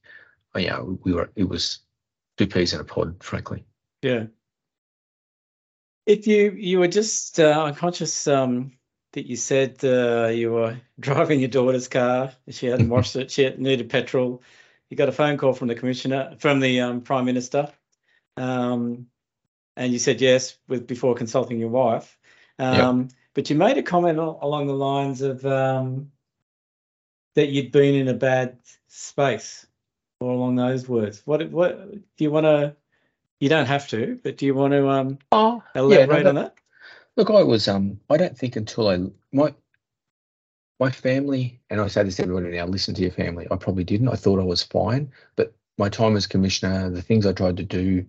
[0.56, 1.80] uh, yeah we were it was
[2.38, 3.66] two peas in a pod frankly.
[4.02, 4.26] Yeah.
[6.08, 8.72] If you you were just uh, unconscious um
[9.16, 12.34] that you said uh, you were driving your daughter's car.
[12.50, 13.32] She hadn't washed it.
[13.32, 14.44] She needed petrol.
[14.90, 17.72] You got a phone call from the commissioner, from the um, prime minister,
[18.38, 19.08] um,
[19.76, 22.18] and you said yes with before consulting your wife.
[22.60, 23.10] Um, yep.
[23.34, 26.12] But you made a comment along the lines of um,
[27.34, 29.66] that you'd been in a bad space,
[30.20, 31.22] or along those words.
[31.26, 32.76] What what do you want to?
[33.40, 36.36] You don't have to, but do you want to um, oh, elaborate yeah, no, on
[36.36, 36.56] that?
[37.18, 39.00] Look, I was um I don't think until I
[39.34, 39.54] my
[40.80, 43.48] my family, and I say this to everybody now, listen to your family.
[43.52, 44.10] I probably didn't.
[44.10, 47.64] I thought I was fine, but my time as commissioner, the things I tried to
[47.64, 48.06] do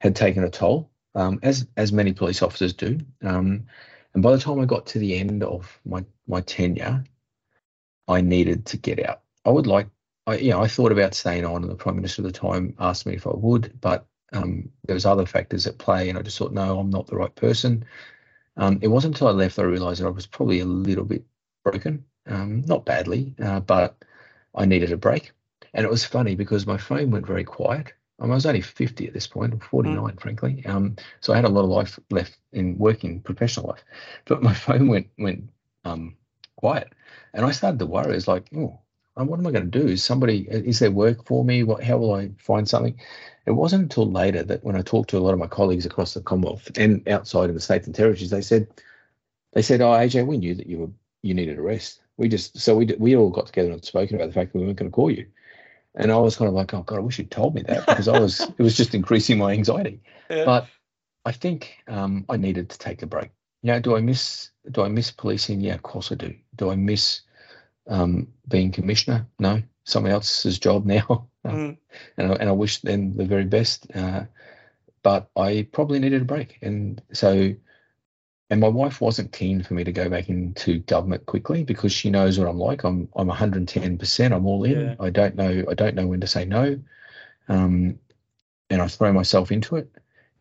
[0.00, 3.00] had taken a toll, um, as as many police officers do.
[3.22, 3.66] Um,
[4.14, 7.04] and by the time I got to the end of my my tenure,
[8.08, 9.22] I needed to get out.
[9.44, 9.88] I would like,
[10.26, 12.74] I you know, I thought about staying on, and the prime minister at the time
[12.78, 16.22] asked me if I would, but um, there was other factors at play, and I
[16.22, 17.84] just thought, no, I'm not the right person.
[18.56, 21.04] Um, it wasn't until I left that I realised that I was probably a little
[21.04, 21.24] bit
[21.64, 23.96] broken, um, not badly, uh, but
[24.54, 25.32] I needed a break.
[25.72, 27.92] And it was funny because my phone went very quiet.
[28.20, 30.20] I, I was only 50 at this point, 49, mm.
[30.20, 30.64] frankly.
[30.66, 33.84] Um, so I had a lot of life left in working professional life,
[34.26, 35.50] but my phone went went
[35.84, 36.16] um,
[36.56, 36.92] quiet,
[37.32, 38.16] and I started to worry.
[38.16, 38.80] It's like, oh,
[39.28, 39.86] what am I going to do?
[39.86, 41.62] Is somebody is there work for me?
[41.62, 41.82] What?
[41.82, 42.98] How will I find something?
[43.46, 46.14] It wasn't until later that when I talked to a lot of my colleagues across
[46.14, 48.68] the Commonwealth and outside of the states and territories, they said,
[49.52, 50.90] they said, "Oh, AJ, we knew that you were
[51.22, 52.02] you needed a rest.
[52.16, 54.64] We just so we we all got together and spoken about the fact that we
[54.64, 55.26] weren't going to call you."
[55.94, 58.08] And I was kind of like, "Oh God, I wish you'd told me that because
[58.08, 60.44] I was it was just increasing my anxiety." Yeah.
[60.44, 60.66] But
[61.24, 63.30] I think um, I needed to take a break.
[63.62, 65.60] Yeah, do I miss do I miss policing?
[65.60, 66.34] Yeah, of course I do.
[66.56, 67.22] Do I miss
[67.90, 69.26] um, being commissioner?
[69.38, 71.26] No, someone else's job now.
[71.44, 71.76] mm.
[72.16, 73.86] and, I, and I wish them the very best.
[73.94, 74.24] Uh,
[75.02, 76.58] but I probably needed a break.
[76.62, 77.54] And so,
[78.48, 82.10] and my wife wasn't keen for me to go back into government quickly because she
[82.10, 82.84] knows what I'm like.
[82.84, 84.32] I'm I'm 110%.
[84.32, 84.80] I'm all in.
[84.80, 84.94] Yeah.
[85.00, 85.64] I don't know.
[85.68, 86.78] I don't know when to say no.
[87.48, 87.98] Um,
[88.68, 89.90] and I throw myself into it.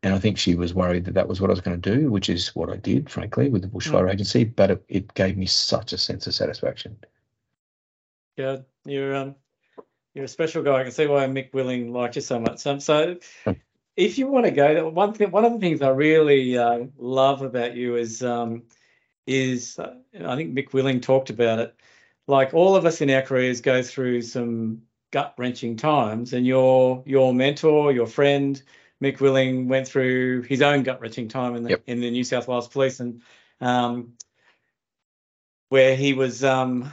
[0.02, 2.10] And I think she was worried that that was what I was going to do,
[2.10, 4.14] which is what I did, frankly, with the Bushfire mm.
[4.14, 4.46] Agency.
[4.46, 6.98] But it, it gave me such a sense of satisfaction.
[8.39, 9.36] Yeah, you're um,
[10.13, 10.80] you're a special guy.
[10.80, 12.65] I can see why Mick Willing liked you so much.
[12.65, 13.17] Um, so,
[13.97, 17.41] if you want to go, one thing, one of the things I really uh, love
[17.41, 18.63] about you is um,
[19.28, 21.75] is uh, I think Mick Willing talked about it.
[22.28, 27.04] Like all of us in our careers go through some gut wrenching times, and your
[27.06, 28.63] your mentor, your friend,
[29.04, 31.84] Mick Willing went through his own gut wrenching time in the yep.
[31.88, 33.21] in the New South Wales Police, and
[33.60, 34.13] um,
[35.67, 36.89] where he was um,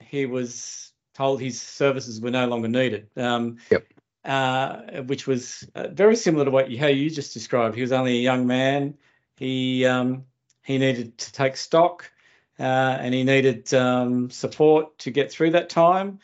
[0.00, 3.08] he was told his services were no longer needed.
[3.16, 3.86] Um, Yep.
[4.24, 7.74] Uh, which was uh, very similar to what you, how you just described.
[7.74, 8.96] He was only a young man.
[9.36, 10.24] He um,
[10.62, 12.10] he needed to take stock,
[12.58, 16.20] uh, and he needed um, support to get through that time.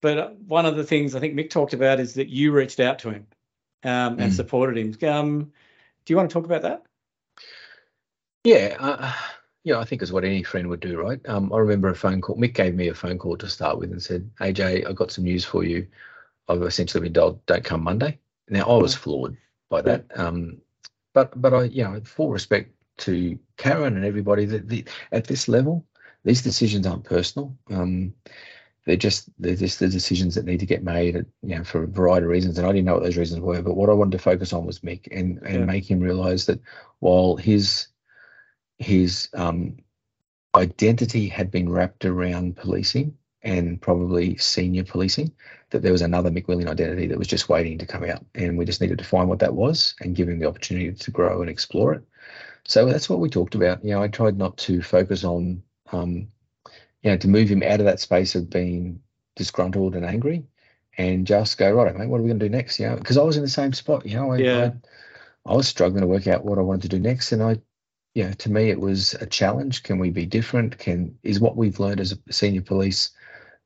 [0.00, 2.98] But one of the things I think Mick talked about is that you reached out
[3.00, 3.26] to him
[3.84, 4.34] um, and Mm.
[4.34, 5.08] supported him.
[5.08, 5.52] Um,
[6.04, 6.82] do you want to talk about that?
[8.42, 9.12] Yeah, uh,
[9.66, 11.18] yeah, I think it's what any friend would do, right?
[11.28, 12.36] Um, I remember a phone call.
[12.36, 15.24] Mick gave me a phone call to start with and said, "AJ, I've got some
[15.24, 15.88] news for you.
[16.48, 19.36] I've essentially been told don't come Monday." Now I was floored
[19.68, 20.04] by that.
[20.14, 20.58] Um,
[21.14, 24.44] but but I, you know, full respect to Karen and everybody.
[24.44, 25.84] That the, at this level,
[26.22, 27.58] these decisions aren't personal.
[27.68, 28.14] Um,
[28.84, 31.88] they're just they're just the decisions that need to get made, you know, for a
[31.88, 32.56] variety of reasons.
[32.56, 33.62] And I didn't know what those reasons were.
[33.62, 35.64] But what I wanted to focus on was Mick and and Yeah.
[35.64, 36.60] make him realise that
[37.00, 37.88] while his
[38.78, 39.76] his um,
[40.54, 45.32] identity had been wrapped around policing and probably senior policing,
[45.70, 48.24] that there was another Mick Willing identity that was just waiting to come out.
[48.34, 51.10] And we just needed to find what that was and give him the opportunity to
[51.10, 52.02] grow and explore it.
[52.64, 53.84] So that's what we talked about.
[53.84, 55.62] You know, I tried not to focus on,
[55.92, 56.28] um,
[57.02, 59.00] you know, to move him out of that space of being
[59.36, 60.44] disgruntled and angry
[60.98, 62.80] and just go, right, mate, what are we going to do next?
[62.80, 64.70] You know, because I was in the same spot, you know, I, Yeah.
[65.46, 67.30] I, I was struggling to work out what I wanted to do next.
[67.30, 67.58] And I,
[68.16, 69.82] you know, to me, it was a challenge.
[69.82, 70.78] Can we be different?
[70.78, 73.10] Can is what we've learned as a senior police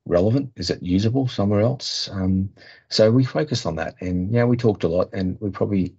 [0.06, 0.50] relevant?
[0.56, 2.10] Is it usable somewhere else?
[2.10, 2.50] Um,
[2.88, 5.94] so we focused on that, and yeah, we talked a lot, and we probably,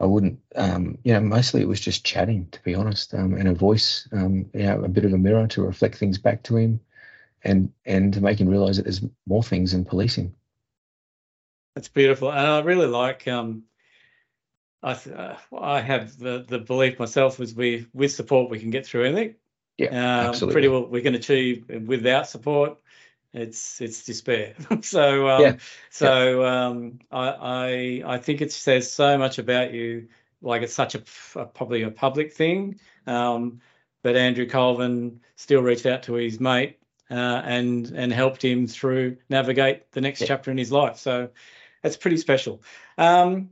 [0.00, 3.46] I wouldn't, um, you know, mostly it was just chatting, to be honest, um, and
[3.46, 6.56] a voice, um, you know, a bit of a mirror to reflect things back to
[6.56, 6.80] him,
[7.44, 10.34] and and to make him realise that there's more things in policing.
[11.74, 13.28] That's beautiful, and I really like.
[13.28, 13.64] Um,
[14.82, 18.70] I th- uh, I have the the belief myself is we with support we can
[18.70, 19.34] get through anything.
[19.76, 20.52] Yeah, um, absolutely.
[20.52, 22.78] Pretty well we can achieve without support.
[23.32, 24.54] It's it's despair.
[24.82, 25.56] so um, Yeah,
[25.90, 30.08] so um, I, I I think it says so much about you.
[30.42, 31.02] Like it's such a,
[31.36, 32.80] a probably a public thing.
[33.06, 33.60] Um,
[34.02, 36.78] but Andrew Colvin still reached out to his mate
[37.10, 37.14] uh,
[37.44, 40.28] and and helped him through navigate the next Yeah.
[40.28, 40.96] chapter in his life.
[40.98, 41.28] So
[41.82, 42.62] that's pretty special.
[42.98, 43.50] Um,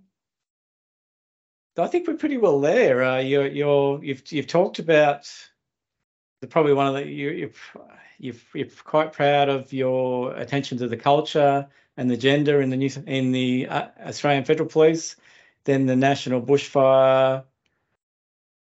[1.82, 3.02] I think we're pretty well there.
[3.02, 5.30] Uh, you're you're you've you've talked about
[6.40, 7.76] the probably one of the you you've
[8.18, 12.76] you've you're quite proud of your attention to the culture and the gender in the
[12.76, 15.16] new in the uh, Australian Federal Police,
[15.64, 17.44] then the National Bushfire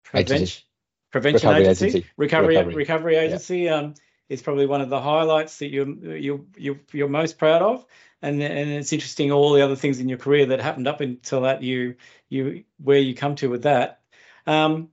[0.04, 0.64] Prevention Agency.
[1.10, 2.08] Prevention Recovery Agency, Agency.
[2.16, 2.74] Recovery Recovery.
[2.74, 3.94] Recovery Agency um,
[4.28, 7.86] is probably one of the highlights that you're you you you're most proud of.
[8.20, 11.42] And and it's interesting all the other things in your career that happened up until
[11.42, 11.96] that you
[12.28, 14.00] you where you come to with that.
[14.46, 14.90] Um,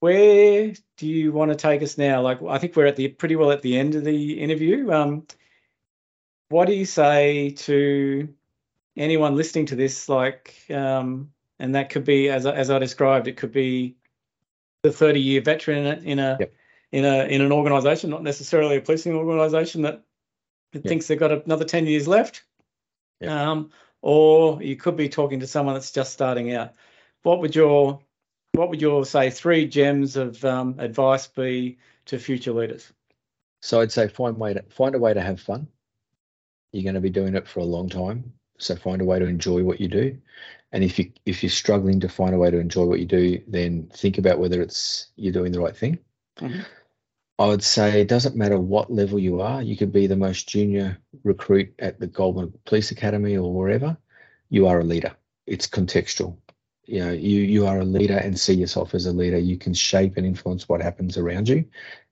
[0.00, 2.22] where do you want to take us now?
[2.22, 4.90] Like I think we're at the pretty well at the end of the interview.
[4.92, 5.26] Um,
[6.48, 8.28] what do you say to
[8.96, 10.08] anyone listening to this?
[10.08, 13.96] Like, um, and that could be as as I described, it could be
[14.82, 16.52] the 30 year veteran in a in a, Yep.
[16.96, 20.02] In a in an organisation, not necessarily a policing organisation that
[20.72, 22.42] thinks they've got another 10 years left.
[23.20, 23.30] Yep.
[23.30, 26.72] Um, or you could be talking to someone that's just starting out.
[27.22, 28.00] What would your
[28.52, 32.90] what would your say three gems of um, advice be to future leaders?
[33.60, 35.66] So I'd say find way to find a way to have fun.
[36.72, 39.26] You're going to be doing it for a long time, so find a way to
[39.26, 40.16] enjoy what you do.
[40.72, 43.42] And if you if you're struggling to find a way to enjoy what you do,
[43.46, 45.98] then think about whether it's you're doing the right thing.
[46.38, 46.64] Mhm.
[47.38, 49.62] I would say it doesn't matter what level you are.
[49.62, 53.96] You could be the most junior recruit at the Goulburn Police Academy or wherever.
[54.48, 55.14] You are a leader.
[55.46, 56.36] It's contextual.
[56.84, 59.38] You know, you you are a leader and see yourself as a leader.
[59.38, 61.64] You can shape and influence what happens around you.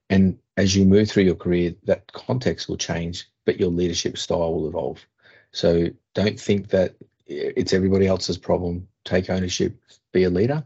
[0.09, 4.53] And as you move through your career, that context will change, but your leadership style
[4.53, 5.05] will evolve.
[5.51, 8.87] So don't think that it's everybody else's problem.
[9.05, 9.75] Take ownership,
[10.11, 10.63] be a leader.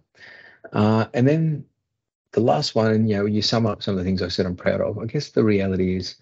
[0.74, 1.66] Uh, and then
[2.32, 4.56] the last one, you know, you sum up some of the things I said I'm
[4.56, 5.00] proud of.
[5.00, 6.16] I guess the reality is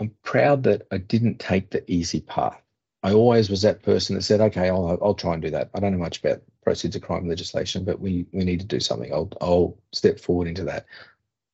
[0.00, 2.60] I'm proud that I didn't take the easy path.
[3.02, 5.70] I always was that person that said, okay, I'll, I'll try and do that.
[5.74, 8.80] I don't know much about proceeds of crime legislation, but we, we need to do
[8.80, 9.12] something.
[9.12, 10.86] I'll, I'll step forward into that.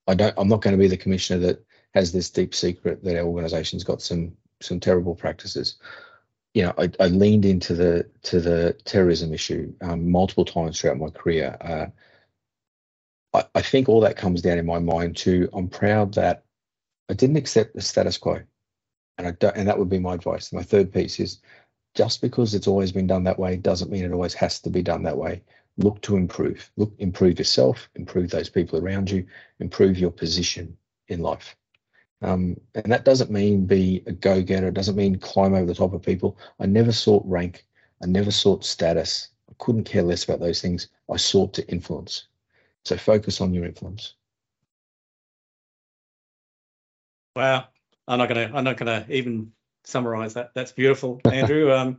[0.08, 3.16] I don't, I'm not going to be the commissioner that has this deep secret that
[3.16, 5.76] our organization's got some, some terrible practices.
[6.54, 10.98] You know, I, I leaned into the, to the terrorism issue um, multiple times throughout
[10.98, 11.56] my career.
[11.60, 11.86] Uh,
[13.34, 16.44] I, I think all that comes down in my mind to I'm proud that
[17.10, 18.40] I didn't accept the status quo.
[19.18, 20.52] And I don't, and that would be my advice.
[20.52, 21.40] My third piece is
[21.94, 24.82] just because it's always been done that way doesn't mean it always has to be
[24.82, 25.42] done that way.
[25.76, 26.70] Look to improve.
[26.76, 29.26] Look, improve yourself, improve those people around you,
[29.60, 30.76] improve your position
[31.08, 31.56] in life.
[32.22, 35.74] Um, and that doesn't mean be a go getter, it doesn't mean climb over the
[35.74, 36.38] top of people.
[36.60, 37.66] I never sought rank,
[38.02, 39.28] I never sought status.
[39.50, 40.88] I couldn't care less about those things.
[41.12, 42.28] I sought to influence.
[42.84, 44.14] So focus on your influence.
[47.34, 47.68] Wow.
[48.06, 49.52] I'm not gonna I'm not gonna even
[49.84, 50.52] summarize that.
[50.54, 51.72] That's beautiful, Andrew.
[51.76, 51.98] um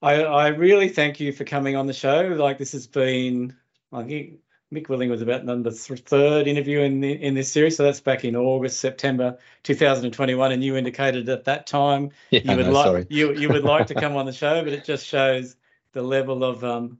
[0.00, 2.22] I I really thank you for coming on the show.
[2.38, 3.56] Like this has been
[3.92, 4.38] I think
[4.72, 8.00] Mick Willing was about number th- third interview in the, in this series, so that's
[8.00, 12.72] back in August, September 2021, and you indicated at that time Yeah, you would no,
[12.72, 15.56] like you you would like to come on the show, but it just shows
[15.92, 16.98] the level of um,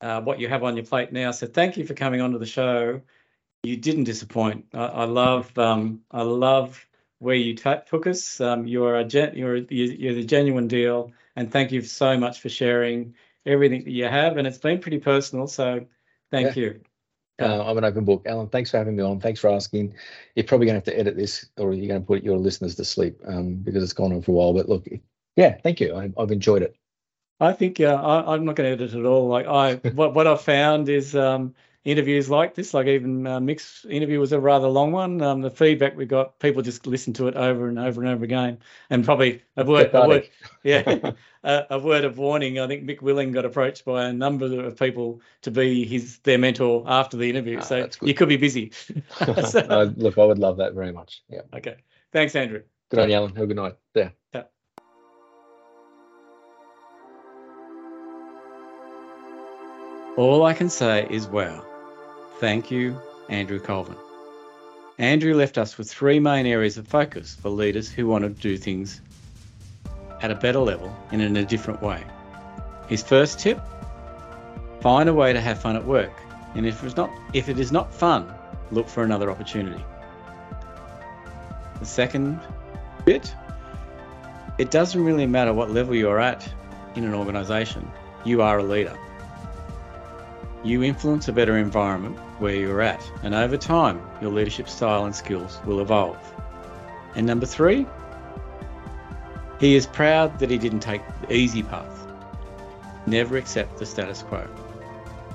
[0.00, 1.30] uh, what you have on your plate now.
[1.30, 3.00] So thank you for coming onto the show.
[3.62, 4.66] You didn't disappoint.
[4.74, 6.86] I, I love um, I love
[7.18, 8.40] where you ta took us.
[8.40, 12.48] Um, you're a gen- you're you're the genuine deal, and thank you so much for
[12.48, 14.36] sharing everything that you have.
[14.36, 15.86] And it's been pretty personal, so
[16.30, 16.80] thank you.
[17.38, 18.22] Uh, I'm an open book.
[18.26, 19.20] Alan, thanks for having me on.
[19.20, 19.94] Thanks for asking.
[20.34, 22.76] You're probably going to have to edit this or you're going to put your listeners
[22.76, 24.54] to sleep um, because it's gone on for a while.
[24.54, 24.86] But look,
[25.36, 25.94] yeah, thank you.
[25.94, 26.76] I, I've enjoyed it.
[27.40, 29.28] I think uh, I, I'm not going to edit it at all.
[29.28, 33.84] Like I, what what I've found is um, interviews like this, like even uh, Mick's
[33.88, 35.20] interview was a rather long one.
[35.22, 38.24] Um, the feedback we got, people just listen to it over and over and over
[38.24, 38.58] again,
[38.90, 40.28] and probably a word, a word
[40.64, 41.12] yeah,
[41.44, 42.58] a, a word of warning.
[42.58, 46.38] I think Mick Willing got approached by a number of people to be his their
[46.38, 48.72] mentor after the interview, Ah, so you could be busy.
[49.46, 51.22] So- Uh, look, I would love that very much.
[51.28, 51.42] Yeah.
[51.54, 51.76] okay,
[52.12, 52.62] thanks, Andrew.
[52.90, 53.34] Good on you, Alan.
[53.34, 53.76] Have a good night.
[53.94, 54.10] Yeah.
[60.16, 61.62] All I can say is wow.
[62.40, 62.98] Thank you,
[63.28, 63.96] Andrew Colvin.
[64.96, 68.56] Andrew left us with three main areas of focus for leaders who want to do
[68.56, 69.02] things
[70.22, 72.02] at a better level and in a different way.
[72.88, 73.60] His first tip
[74.80, 76.18] find a way to have fun at work.
[76.54, 78.32] And if it's not if it is not fun,
[78.70, 79.84] look for another opportunity.
[81.78, 82.40] The second
[83.04, 83.34] bit
[84.56, 86.50] it doesn't really matter what level you're at
[86.94, 87.90] in an organization,
[88.24, 88.98] you are a leader.
[90.66, 95.14] You influence a better environment where you're at, and over time, your leadership style and
[95.14, 96.18] skills will evolve.
[97.14, 97.86] And number three,
[99.60, 102.08] he is proud that he didn't take the easy path.
[103.06, 104.44] Never accept the status quo.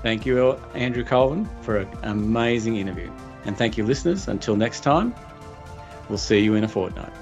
[0.03, 3.09] Thank you, Andrew Colvin, for an amazing interview.
[3.45, 4.27] And thank you, listeners.
[4.27, 5.15] Until next time,
[6.09, 7.13] we'll see you in a fortnight.